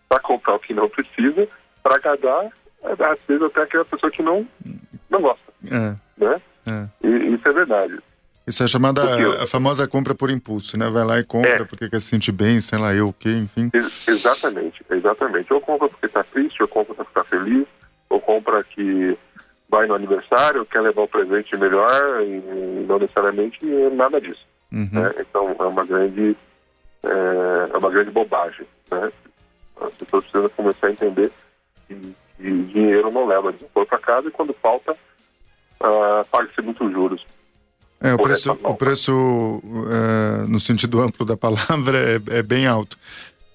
[0.09, 1.46] para comprar o que não precisa,
[1.83, 2.48] para agradar,
[2.83, 4.46] às vezes, até aquela pessoa que não,
[5.11, 5.52] não gosta.
[5.66, 5.94] É.
[6.16, 6.42] Né?
[6.66, 7.07] É.
[7.07, 7.98] E, isso é verdade.
[8.46, 10.88] Isso é chamada a, a, famosa compra por impulso, né?
[10.88, 11.64] Vai lá e compra é.
[11.64, 13.70] porque quer se sentir bem, sei lá, eu o quê, enfim.
[13.74, 15.52] Ex exatamente, exatamente.
[15.52, 17.66] Ou compra porque está triste, ou compra porque está feliz,
[18.09, 19.18] ou compra que
[19.68, 23.59] vai no aniversário, quer levar um presente melhor, e não necessariamente
[23.92, 24.48] nada disso.
[24.72, 24.88] Uhum.
[24.92, 25.14] Né?
[25.18, 26.37] Então é uma grande
[27.02, 28.66] é, é, uma grande bobagem.
[28.90, 29.12] Né?
[29.81, 31.31] As pessoas precisam começar a entender
[31.87, 31.94] que,
[32.37, 37.24] que dinheiro não leva desaforo para casa e quando falta uh, paga-se muitos juros.
[38.00, 42.96] É, o preço, o preço é, no sentido amplo da palavra, é, é bem alto.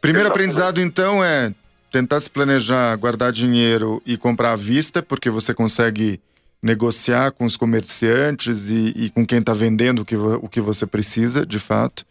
[0.01, 0.51] Primeiro Exatamente.
[0.51, 1.53] aprendizado, então, é
[1.89, 6.19] tentar se planejar, guardar dinheiro e comprar à vista, porque você consegue
[6.63, 10.87] negociar com os comerciantes e, e com quem está vendendo o que, o que você
[10.87, 12.05] precisa, de fato.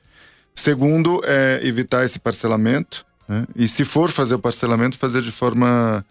[0.54, 3.06] Segundo, é evitar esse parcelamento.
[3.26, 3.46] Né?
[3.56, 6.04] E se for fazer o parcelamento, fazer de forma,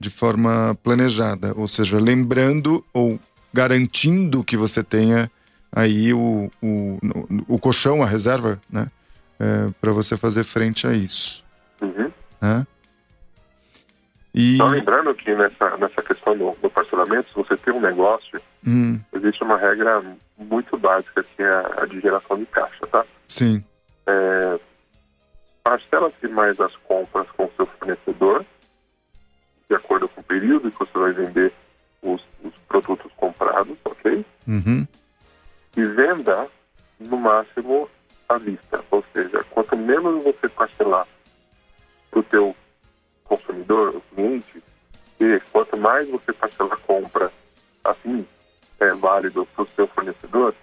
[0.00, 1.52] de forma planejada.
[1.54, 3.20] Ou seja, lembrando ou
[3.52, 5.30] garantindo que você tenha
[5.70, 6.98] aí o, o,
[7.46, 8.90] o colchão, a reserva, né?
[9.38, 11.44] É, para você fazer frente a isso.
[11.82, 12.10] Uhum.
[12.40, 12.66] Né?
[14.34, 14.56] E...
[14.56, 18.98] Só lembrando que nessa, nessa questão do, do parcelamento, se você tem um negócio, hum.
[19.12, 20.02] existe uma regra
[20.36, 23.04] muito básica que é a de geração de caixa, tá?
[23.28, 23.64] Sim.
[24.06, 24.58] É,
[25.64, 28.44] Parcela-se mais as compras com o seu fornecedor,
[29.66, 31.54] de acordo com o período que você vai vender
[32.02, 34.26] os, os produtos comprados, ok?
[34.46, 34.86] Uhum.
[35.74, 36.46] E venda
[37.00, 37.88] no máximo
[38.28, 41.08] à vista, ou seja, quanto menos você parcelar
[42.10, 42.54] para o teu
[43.24, 44.62] consumidor, o cliente,
[45.20, 47.32] e quanto mais você parcelar a compra
[47.82, 48.26] assim,
[48.80, 50.54] é válido para o seu fornecedor,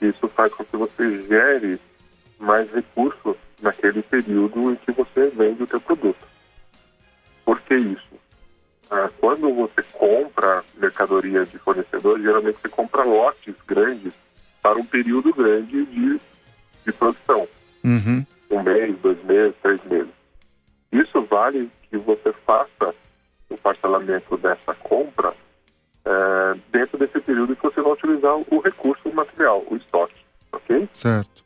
[0.00, 1.80] isso faz com que você gere
[2.38, 6.26] mais recursos naquele período em que você vende o teu produto.
[7.44, 8.18] Por que isso?
[8.90, 14.12] Ah, quando você compra mercadoria de fornecedor, geralmente você compra lotes grandes
[14.62, 16.20] para um período grande de,
[16.86, 17.46] de produção.
[17.84, 18.24] Uhum.
[18.50, 20.12] Um mês, dois meses, três meses.
[20.92, 22.94] Isso vale que você faça
[23.48, 25.34] o parcelamento dessa compra
[26.04, 30.88] é, dentro desse período que você vai utilizar o recurso material, o estoque, ok?
[30.92, 31.44] Certo.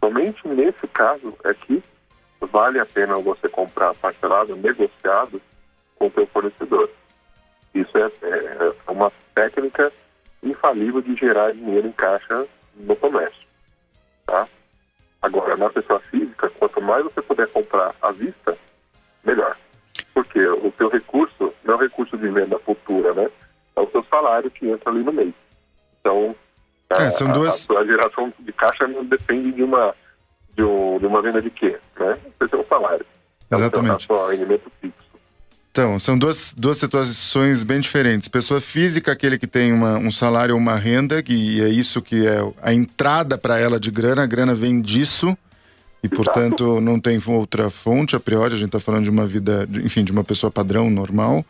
[0.00, 1.82] Somente nesse caso é que
[2.40, 5.40] vale a pena você comprar parcelado, negociado
[5.96, 6.90] com o seu fornecedor.
[7.74, 9.92] Isso é, é, é uma técnica
[10.42, 13.46] infalível de gerar dinheiro em caixa no comércio.
[14.26, 14.46] Tá?
[15.20, 18.58] Agora, na pessoa física, quanto mais você puder comprar à vista,
[19.24, 19.56] melhor.
[20.14, 23.30] Porque o seu recurso não é o recurso de venda futura, né?
[23.76, 25.32] É o seu salário que entra ali no mês.
[26.00, 26.34] Então,
[26.90, 27.54] é, são a, duas...
[27.54, 29.94] a sua geração de caixa não depende de uma,
[30.54, 31.78] de, um, de uma venda de quê?
[31.98, 32.18] Né?
[32.38, 33.06] Você tem um salário.
[33.50, 33.92] Exatamente.
[34.10, 35.02] É o seu rendimento fixo.
[35.70, 38.28] Então, são duas, duas situações bem diferentes.
[38.28, 42.26] Pessoa física, aquele que tem uma, um salário ou uma renda, que é isso que
[42.26, 45.34] é a entrada para ela de grana, a grana vem disso,
[46.02, 49.68] e portanto não tem outra fonte a priori, a gente está falando de uma vida,
[49.84, 51.44] enfim, de uma pessoa padrão, normal.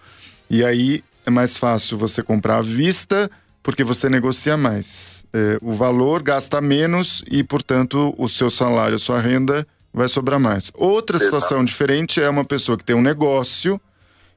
[0.51, 3.31] E aí é mais fácil você comprar à vista,
[3.63, 5.25] porque você negocia mais.
[5.33, 10.41] É, o valor gasta menos e, portanto, o seu salário, a sua renda vai sobrar
[10.41, 10.71] mais.
[10.75, 13.81] Outra situação diferente é uma pessoa que tem um negócio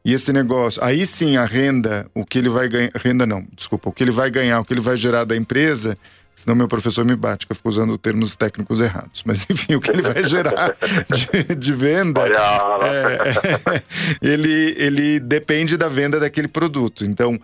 [0.06, 3.89] e esse negócio, aí sim a renda, o que ele vai ganhar, renda não, desculpa,
[3.89, 5.97] o que ele vai ganhar, o que ele vai gerar da empresa,
[6.35, 9.23] senão meu professor me bate, que eu fico usando termos técnicos errados.
[9.25, 10.75] Mas enfim, o que ele vai gerar
[11.09, 13.83] de, de venda, é,
[14.21, 17.05] ele, ele depende da venda daquele produto.
[17.05, 17.39] Então,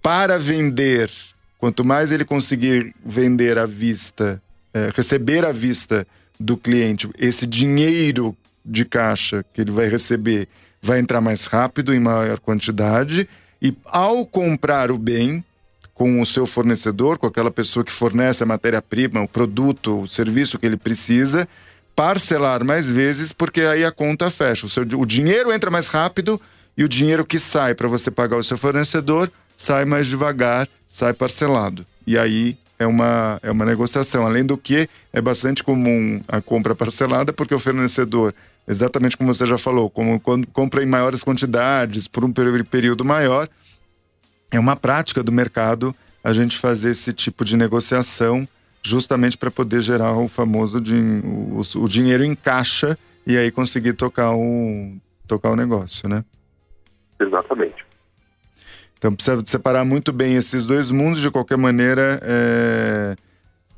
[0.00, 1.10] para vender,
[1.58, 4.42] quanto mais ele conseguir vender à vista,
[4.72, 6.06] é, receber à vista
[6.40, 10.48] do cliente esse dinheiro de caixa que ele vai receber
[10.80, 13.28] vai entrar mais rápido, em maior quantidade,
[13.60, 15.44] e ao comprar o bem
[16.02, 20.58] com o seu fornecedor, com aquela pessoa que fornece a matéria-prima, o produto, o serviço
[20.58, 21.48] que ele precisa,
[21.94, 24.66] parcelar mais vezes, porque aí a conta fecha.
[24.66, 26.40] O, seu, o dinheiro entra mais rápido
[26.76, 31.12] e o dinheiro que sai para você pagar o seu fornecedor sai mais devagar, sai
[31.12, 31.86] parcelado.
[32.04, 34.26] E aí é uma, é uma negociação.
[34.26, 38.34] Além do que, é bastante comum a compra parcelada, porque o fornecedor
[38.66, 43.48] exatamente como você já falou, como quando compra em maiores quantidades, por um período maior,
[44.52, 48.46] é uma prática do mercado a gente fazer esse tipo de negociação
[48.82, 54.32] justamente para poder gerar o famoso o, o, dinheiro em caixa e aí conseguir tocar
[54.34, 56.24] o, tocar o negócio, né?
[57.18, 57.84] Exatamente.
[58.98, 61.20] Então precisa separar muito bem esses dois mundos.
[61.20, 63.16] De qualquer maneira, é...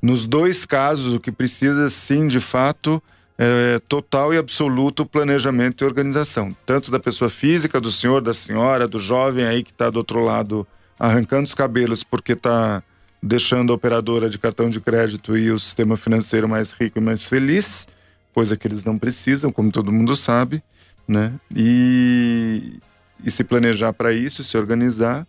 [0.02, 3.02] nos dois casos, o que precisa sim, de fato,
[3.37, 8.87] é, total e absoluto planejamento e organização, tanto da pessoa física, do senhor, da senhora,
[8.87, 10.66] do jovem aí que está do outro lado
[10.99, 12.83] arrancando os cabelos porque está
[13.20, 17.27] deixando a operadora de cartão de crédito e o sistema financeiro mais rico e mais
[17.27, 17.88] feliz,
[18.33, 20.62] coisa que eles não precisam, como todo mundo sabe,
[21.09, 21.33] né?
[21.55, 22.79] E,
[23.25, 25.27] e se planejar para isso, se organizar.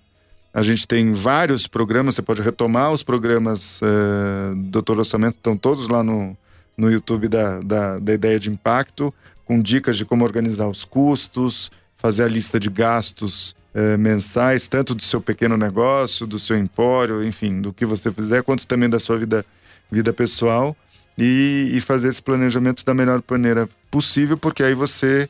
[0.54, 5.58] A gente tem vários programas, você pode retomar os programas é, do Doutor Orçamento, estão
[5.58, 6.38] todos lá no,
[6.77, 9.13] no YouTube da, da, da ideia de impacto,
[9.45, 14.95] com dicas de como organizar os custos, fazer a lista de gastos eh, mensais, tanto
[14.95, 18.99] do seu pequeno negócio, do seu empório, enfim, do que você fizer, quanto também da
[18.99, 19.45] sua vida,
[19.91, 20.75] vida pessoal,
[21.17, 25.29] e, e fazer esse planejamento da melhor maneira possível, porque aí você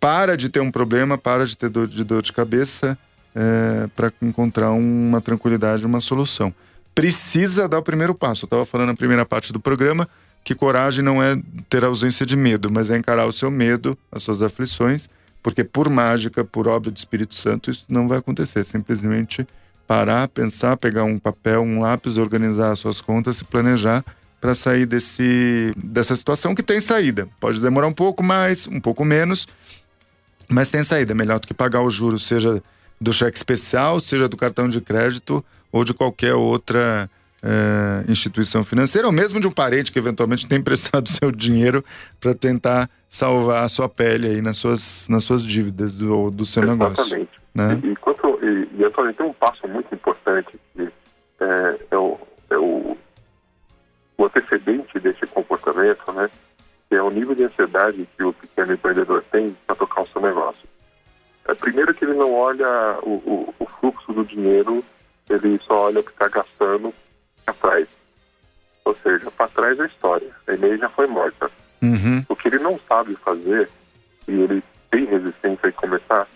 [0.00, 2.96] para de ter um problema, para de ter dor de, dor de cabeça,
[3.34, 6.54] é, para encontrar uma tranquilidade, uma solução.
[6.94, 8.44] Precisa dar o primeiro passo.
[8.44, 10.08] Eu estava falando na primeira parte do programa
[10.46, 11.36] que coragem não é
[11.68, 15.10] ter ausência de medo, mas é encarar o seu medo, as suas aflições,
[15.42, 18.64] porque por mágica, por obra do Espírito Santo, isso não vai acontecer.
[18.64, 19.44] Simplesmente
[19.88, 24.04] parar, pensar, pegar um papel, um lápis, organizar as suas contas, se planejar
[24.40, 27.28] para sair desse, dessa situação que tem saída.
[27.40, 29.48] Pode demorar um pouco mais, um pouco menos,
[30.48, 31.12] mas tem saída.
[31.12, 32.62] É melhor do que pagar o juros, seja
[33.00, 37.10] do cheque especial, seja do cartão de crédito ou de qualquer outra
[37.46, 41.84] é, instituição financeira, ou mesmo de um parente que eventualmente tem emprestado seu dinheiro
[42.20, 46.44] para tentar salvar a sua pele aí nas suas, nas suas dívidas ou do, do
[46.44, 47.14] seu Exatamente.
[47.14, 47.28] negócio.
[47.54, 47.80] Né?
[47.84, 50.88] E, e, e Antônio, tem um passo muito importante que
[51.40, 52.18] é, é, o,
[52.50, 52.96] é o,
[54.18, 56.28] o antecedente desse comportamento, né?
[56.88, 60.20] Que é o nível de ansiedade que o pequeno empreendedor tem para tocar o seu
[60.20, 60.66] negócio.
[61.48, 64.84] É, primeiro que ele não olha o, o, o fluxo do dinheiro,
[65.28, 66.92] ele só olha o que está gastando
[67.46, 67.88] atrás.
[68.84, 70.30] Ou seja, para trás é história.
[70.46, 71.50] A já foi morta.
[71.82, 72.24] Uhum.
[72.28, 73.68] O que ele não sabe fazer,
[74.28, 76.26] e ele tem resistência em começar,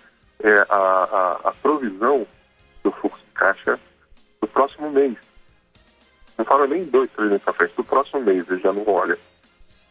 [0.43, 2.27] é a, a, a provisão
[2.83, 3.79] do fluxo de caixa
[4.41, 5.17] do próximo mês.
[6.37, 9.19] Não fala nem dois, três meses para frente, do próximo mês, ele já não olha.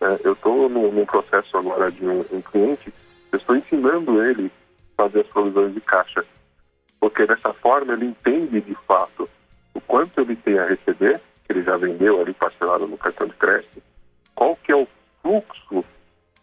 [0.01, 2.93] É, eu estou num, processo agora de um, um cliente,
[3.31, 4.51] eu estou ensinando ele
[4.97, 6.25] a fazer as provisões de caixa.
[6.99, 9.29] Porque dessa forma ele entende de fato
[9.89, 13.81] quanto ele tem a receber, que ele já vendeu ali parcelado no cartão de crédito,
[14.35, 14.87] qual que é o
[15.19, 15.83] fluxo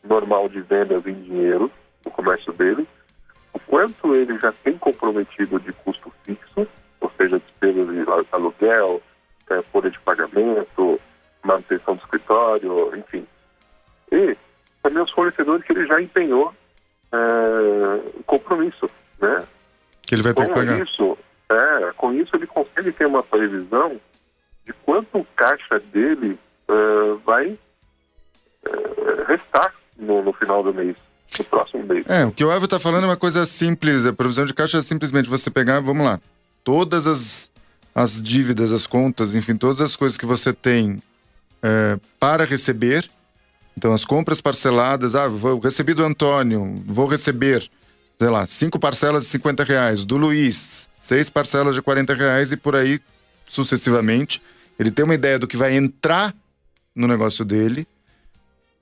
[0.02, 1.70] normal de vendas em dinheiro
[2.04, 2.86] no comércio dele,
[3.52, 6.66] o quanto ele já tem comprometido de custo fixo,
[7.00, 9.00] ou seja, despesas de aluguel,
[9.48, 11.00] é, folha de pagamento,
[11.44, 13.24] manutenção do escritório, enfim,
[14.10, 14.36] e
[14.82, 16.52] também os fornecedores que ele já empenhou
[17.12, 18.90] é, compromisso,
[19.20, 19.44] né?
[20.02, 20.82] Que ele vai ter com que pagar.
[20.82, 21.16] Isso,
[21.48, 24.00] é, com isso ele consegue ter uma previsão
[24.64, 26.38] de quanto o caixa dele
[26.68, 30.96] uh, vai uh, restar no, no, final do mês,
[31.38, 32.04] no próximo mês.
[32.08, 34.04] É, o que o Elvio está falando é uma coisa simples.
[34.04, 36.20] A provisão de caixa é simplesmente você pegar, vamos lá,
[36.64, 37.50] todas as,
[37.94, 41.00] as dívidas, as contas, enfim, todas as coisas que você tem
[41.62, 43.08] é, para receber.
[43.76, 47.70] Então, as compras parceladas, ah, vou, recebi do Antônio, vou receber,
[48.18, 52.56] sei lá, cinco parcelas de 50 reais, do Luiz, seis parcelas de 40 reais e
[52.56, 53.00] por aí
[53.48, 54.42] sucessivamente.
[54.78, 56.34] Ele tem uma ideia do que vai entrar
[56.94, 57.86] no negócio dele.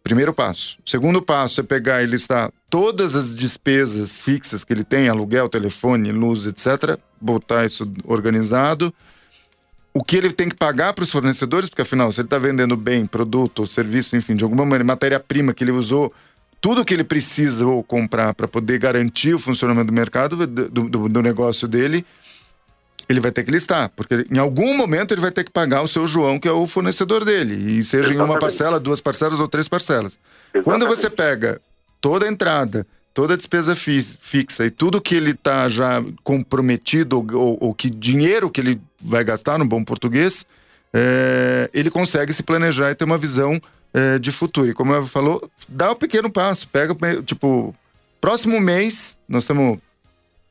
[0.03, 0.79] Primeiro passo.
[0.85, 6.13] Segundo passo é pegar e listar todas as despesas fixas que ele tem, aluguel, telefone,
[6.13, 6.99] luz, etc.
[7.21, 8.93] Botar isso organizado
[9.97, 12.77] o que ele tem que pagar para os fornecedores, porque afinal, se ele está vendendo
[12.77, 16.13] bem, produto ou serviço, enfim, de alguma maneira, matéria-prima que ele usou,
[16.65, 21.09] tudo que ele precisa ou comprar para poder garantir o funcionamento do mercado, do, do,
[21.11, 22.07] do, negócio dele,
[23.07, 25.87] ele vai ter que listar, porque em algum momento ele vai ter que pagar o
[25.87, 28.19] seu João, que é o fornecedor dele, e seja Exatamente.
[28.19, 30.15] em uma parcela, duas parcelas ou três parcelas.
[30.55, 30.65] Exatamente.
[30.65, 31.61] Quando você pega
[32.01, 37.19] toda a entrada, toda a despesa fi fixa e tudo que ele está já comprometido
[37.19, 40.47] ou, ou, ou, que dinheiro que ele vai gastar no bom português,
[40.95, 43.61] é, ele consegue se planejar e ter uma visão
[43.95, 44.69] é, de futuro.
[44.69, 47.75] E como eu falou, dá o um pequeno passo, pega tipo
[48.21, 49.79] próximo mês nós estamos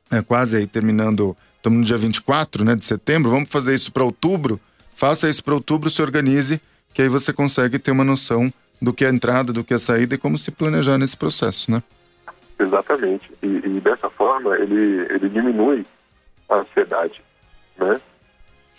[0.10, 4.04] é, quase aí terminando, estamos no dia 24, né, de setembro, vamos fazer isso para
[4.04, 4.60] outubro.
[4.96, 6.62] Faça isso para outubro, se organize,
[6.94, 9.78] que aí você consegue ter uma noção do que é a entrada, do que é
[9.78, 11.82] a saída e como se planejar nesse processo, né?
[12.60, 13.32] Exatamente.
[13.42, 15.86] E, e, dessa forma ele, ele diminui
[16.48, 17.22] a ansiedade,
[17.78, 18.00] né?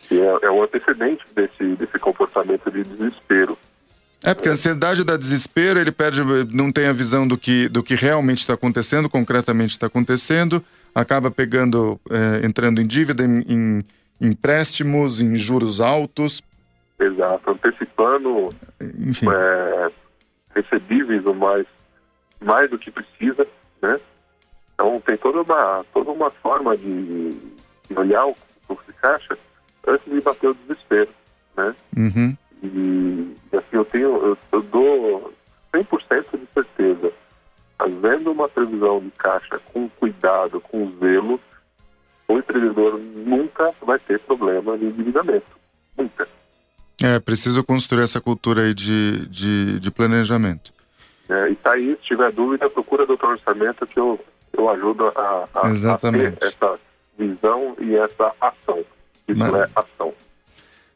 [0.06, 3.58] Que é, é um antecedente desse, desse comportamento de desespero.
[4.24, 6.22] É, porque a ansiedade dá desespero, ele perde,
[6.52, 10.64] não tem a visão do que, do que realmente está acontecendo, concretamente está acontecendo,
[10.94, 13.84] acaba pegando, é, entrando em dívida, em, em,
[14.20, 16.42] empréstimos, em juros altos.
[16.98, 18.48] Exato, antecipando
[18.80, 19.90] é,
[20.54, 21.66] recebíveis mais,
[22.40, 23.46] mais do que precisa
[23.84, 24.00] né?
[24.74, 27.32] Então tem toda uma, toda uma forma de,
[27.88, 29.38] de olhar o fluxo de caixa
[29.86, 31.10] antes de bater o desespero,
[31.56, 31.74] né?
[31.96, 32.36] Uhum.
[32.62, 35.32] E, assim, eu tenho, eu, eu dou
[35.74, 37.12] 100% de certeza,
[37.78, 41.40] fazendo uma previsão de caixa com cuidado, com zelo,
[42.28, 45.46] o empreendedor nunca vai ter problema de endividamento.
[45.96, 46.26] Nunca.
[47.02, 50.72] É, preciso construir essa cultura aí de, de, de planejamento.
[51.28, 54.18] É, e tá aí, se tiver dúvida, procura doutor orçamento que eu,
[54.52, 56.78] eu ajudo a, a, a ter essa
[57.18, 58.84] visão e essa ação.
[59.26, 59.54] Isso Mas...
[59.54, 60.14] é ação.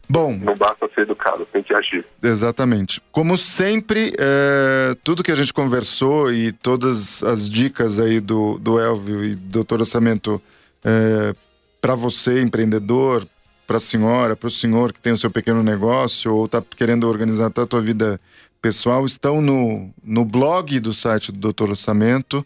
[0.08, 0.38] Bom.
[0.38, 2.04] Não basta ser educado, tem que agir.
[2.22, 3.02] Exatamente.
[3.12, 8.80] Como sempre, é, tudo que a gente conversou e todas as dicas aí do, do
[8.80, 10.40] Elvio e do doutor Orçamento
[10.84, 11.34] é,
[11.80, 13.26] para você, empreendedor,
[13.66, 17.06] para a senhora, para o senhor que tem o seu pequeno negócio ou está querendo
[17.06, 18.18] organizar a sua vida
[18.60, 22.44] pessoal estão no, no blog do site do Doutor Orçamento.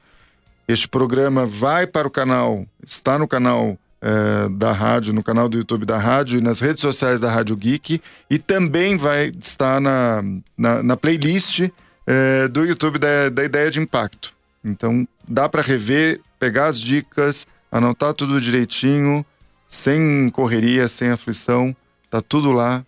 [0.68, 5.56] Este programa vai para o canal, está no canal é, da rádio, no canal do
[5.56, 10.22] YouTube da rádio e nas redes sociais da Rádio Geek e também vai estar na,
[10.58, 11.70] na, na playlist
[12.06, 14.34] é, do YouTube da, da Ideia de Impacto.
[14.64, 19.24] Então dá para rever, pegar as dicas, anotar tudo direitinho,
[19.68, 21.74] sem correria, sem aflição,
[22.10, 22.84] tá tudo lá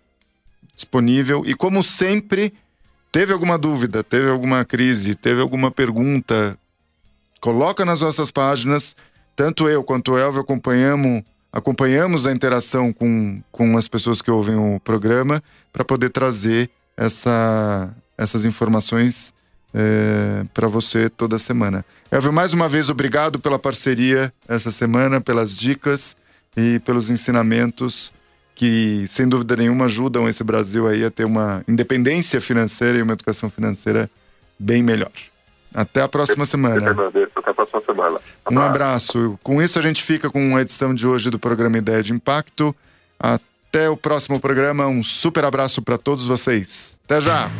[0.75, 2.53] disponível e como sempre
[3.15, 6.59] Teve alguma dúvida, teve alguma crise, teve alguma pergunta?
[7.41, 8.97] Coloca nas nossas páginas.
[9.37, 11.23] Tanto eu quanto o Elvio acompanhamos,
[11.53, 17.93] acompanhamos a interação com, com as pessoas que ouvem o programa para poder trazer essa,
[18.17, 19.35] essas informações
[19.73, 21.85] é, para você toda semana.
[22.11, 26.17] Elvio, mais uma vez, obrigado pela parceria essa semana, pelas dicas
[26.57, 28.13] e pelos ensinamentos
[28.55, 33.15] que, sem dúvida nenhuma, ajudam esse Brasil aí a ter uma independência financeira e uma
[33.15, 34.09] educação financeira
[34.59, 35.11] bem melhor.
[35.75, 36.91] Até a próxima semana.
[36.91, 38.21] Até a próxima semana.
[38.51, 39.39] Um abraço.
[39.43, 42.75] Com isso, a gente fica com a edição de hoje do programa Ideia de Impacto.
[43.19, 44.87] Até o próximo programa.
[44.87, 46.99] Um super abraço para todos vocês.
[47.05, 47.51] Até já!